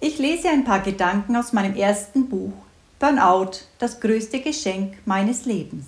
[0.00, 2.52] Ich lese ein paar Gedanken aus meinem ersten Buch
[3.00, 5.86] Burnout, das größte Geschenk meines Lebens.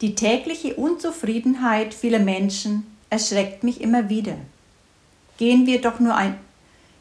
[0.00, 4.36] Die tägliche Unzufriedenheit vieler Menschen erschreckt mich immer wieder.
[5.38, 6.38] Gehen wir doch nur, ein,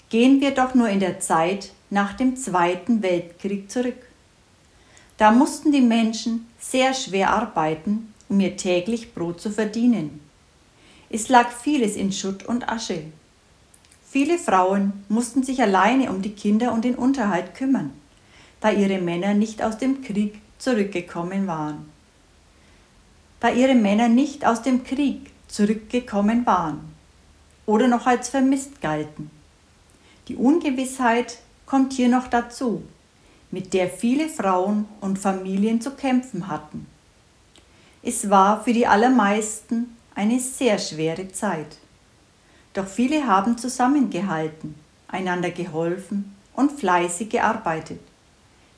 [0.09, 4.01] gehen wir doch nur in der Zeit nach dem Zweiten Weltkrieg zurück.
[5.17, 10.21] Da mussten die Menschen sehr schwer arbeiten, um ihr täglich Brot zu verdienen.
[11.09, 13.03] Es lag vieles in Schutt und Asche.
[14.09, 17.91] Viele Frauen mussten sich alleine um die Kinder und den Unterhalt kümmern,
[18.61, 21.89] da ihre Männer nicht aus dem Krieg zurückgekommen waren.
[23.41, 26.79] Da ihre Männer nicht aus dem Krieg zurückgekommen waren
[27.65, 29.29] oder noch als vermisst galten.
[30.29, 32.83] Die Ungewissheit kommt hier noch dazu,
[33.51, 36.87] mit der viele Frauen und Familien zu kämpfen hatten.
[38.01, 41.77] Es war für die allermeisten eine sehr schwere Zeit.
[42.77, 44.75] Doch viele haben zusammengehalten,
[45.07, 47.99] einander geholfen und fleißig gearbeitet.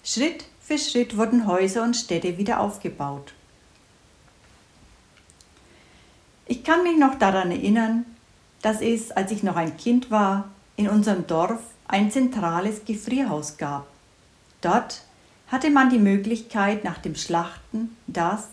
[0.06, 3.34] Schritt für Schritt wurden Häuser und Städte wieder aufgebaut.
[6.46, 8.06] Ich kann mich noch daran erinnern,
[8.62, 10.48] dass es, als ich noch ein Kind war,
[10.78, 13.86] in unserem Dorf ein zentrales Gefrierhaus gab.
[14.62, 15.02] Dort
[15.52, 18.48] hatte man die Möglichkeit, nach dem Schlachten das,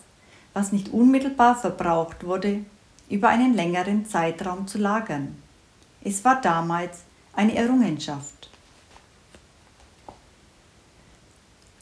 [0.53, 2.65] was nicht unmittelbar verbraucht wurde,
[3.09, 5.41] über einen längeren Zeitraum zu lagern.
[6.03, 6.99] Es war damals
[7.33, 8.49] eine Errungenschaft.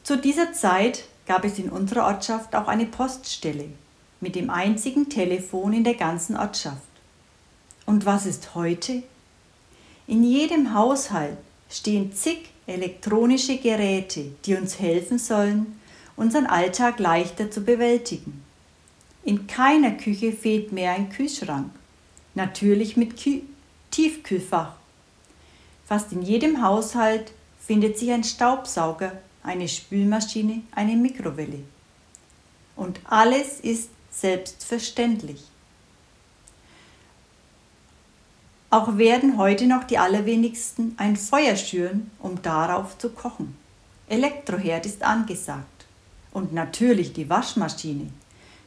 [0.02, 3.68] Zu dieser Zeit gab es in unserer Ortschaft auch eine Poststelle
[4.20, 6.80] mit dem einzigen Telefon in der ganzen Ortschaft.
[7.86, 9.02] Und was ist heute?
[10.06, 11.38] In jedem Haushalt
[11.68, 15.80] stehen zig elektronische Geräte, die uns helfen sollen,
[16.14, 18.45] unseren Alltag leichter zu bewältigen.
[19.26, 21.72] In keiner Küche fehlt mehr ein Kühlschrank,
[22.36, 23.40] natürlich mit Kü
[23.90, 24.74] Tiefkühlfach.
[25.84, 31.58] Fast in jedem Haushalt findet sich ein Staubsauger, eine Spülmaschine, eine Mikrowelle.
[32.76, 35.42] Und alles ist selbstverständlich.
[38.70, 43.56] Auch werden heute noch die allerwenigsten ein Feuer schüren, um darauf zu kochen.
[44.06, 45.86] Elektroherd ist angesagt.
[46.32, 48.12] Und natürlich die Waschmaschine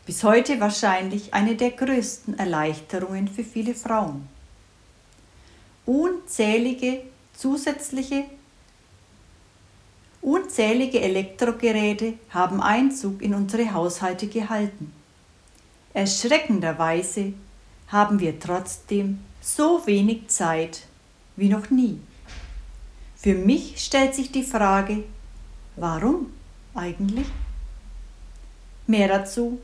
[0.09, 4.27] bis heute wahrscheinlich eine der größten Erleichterungen für viele Frauen.
[5.85, 8.23] Unzählige zusätzliche
[10.23, 14.91] Unzählige Elektrogeräte haben Einzug in unsere Haushalte gehalten.
[15.93, 17.33] Erschreckenderweise
[17.89, 20.87] haben wir trotzdem so wenig Zeit
[21.35, 21.99] wie noch nie.
[23.15, 25.03] Für mich stellt sich die Frage,
[25.75, 26.31] warum
[26.73, 27.27] eigentlich?
[28.87, 29.59] Mehr dazu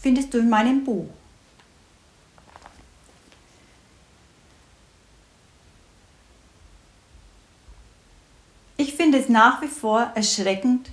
[0.00, 1.08] findest du in meinem Buch.
[8.76, 10.90] Ich finde es nach wie vor erschreckend,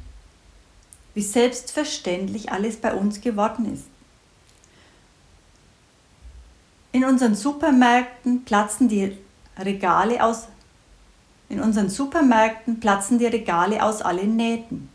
[1.13, 3.85] wie selbstverständlich alles bei uns geworden ist.
[6.91, 9.18] In unseren Supermärkten platzen die
[9.57, 10.47] Regale aus
[11.50, 14.89] in unseren Supermärkten platzen die Regale aus allen Nähten.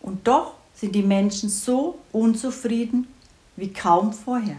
[0.00, 3.06] Und doch sind die Menschen so unzufrieden
[3.58, 4.56] wie kaum vorher.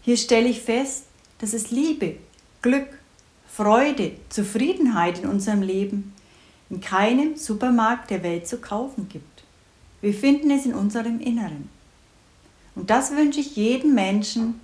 [0.00, 1.04] Hier stelle ich fest,
[1.38, 2.16] dass es Liebe,
[2.62, 2.88] Glück,
[3.46, 6.14] Freude, Zufriedenheit in unserem Leben
[6.70, 9.42] in keinem Supermarkt der Welt zu kaufen gibt.
[10.00, 11.68] Wir finden es in unserem Inneren.
[12.74, 14.60] Und das wünsche ich jedem Menschen,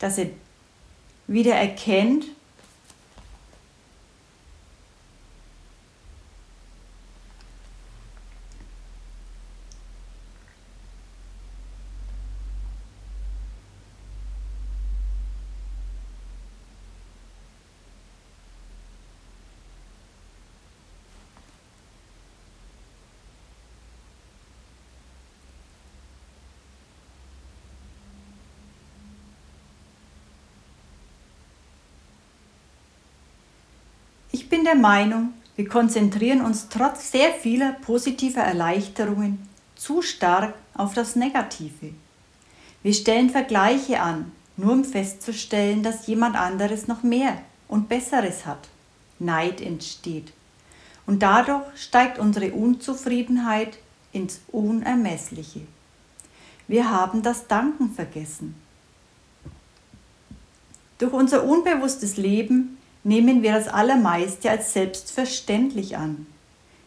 [0.00, 0.30] dass er
[1.28, 2.26] wieder erkennt,
[34.52, 41.16] bin der Meinung, wir konzentrieren uns trotz sehr vieler positiver Erleichterungen zu stark auf das
[41.16, 41.94] Negative.
[42.82, 48.68] Wir stellen Vergleiche an, nur um festzustellen, dass jemand anderes noch mehr und Besseres hat.
[49.18, 50.34] Neid entsteht.
[51.06, 53.78] Und dadurch steigt unsere Unzufriedenheit
[54.12, 55.62] ins Unermessliche.
[56.68, 58.54] Wir haben das Danken vergessen.
[60.98, 66.26] Durch unser unbewusstes Leben nehmen wir das Allermeiste als selbstverständlich an,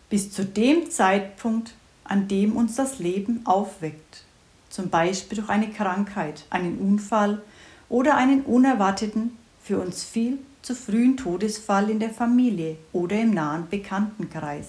[0.09, 1.73] bis zu dem Zeitpunkt,
[2.03, 4.23] an dem uns das Leben aufweckt,
[4.69, 7.41] zum Beispiel durch eine Krankheit, einen Unfall
[7.89, 13.67] oder einen unerwarteten, für uns viel zu frühen Todesfall in der Familie oder im nahen
[13.69, 14.67] Bekanntenkreis.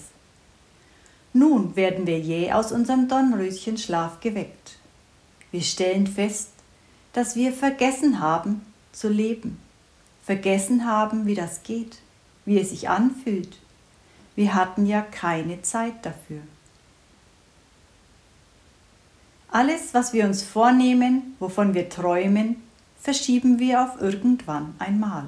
[1.33, 4.77] Nun werden wir jäh aus unserem Dornröschenschlaf geweckt.
[5.51, 6.49] Wir stellen fest,
[7.13, 8.61] dass wir vergessen haben
[8.91, 9.59] zu leben,
[10.27, 11.99] vergessen haben, wie das geht,
[12.43, 13.57] wie es sich anfühlt.
[14.35, 16.41] Wir hatten ja keine Zeit dafür.
[19.49, 22.57] Alles, was wir uns vornehmen, wovon wir träumen,
[22.99, 25.27] verschieben wir auf irgendwann einmal.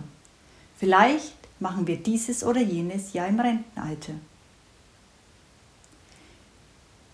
[0.78, 4.16] Vielleicht machen wir dieses oder jenes ja im Rentenalter.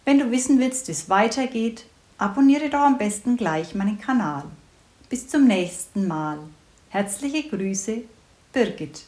[0.06, 1.86] Wenn du wissen willst, wie es weitergeht,
[2.18, 4.46] abonniere doch am besten gleich meinen Kanal.
[5.08, 6.40] Bis zum nächsten Mal.
[6.96, 8.04] Herzliche Grüße,
[8.54, 9.02] Birgit.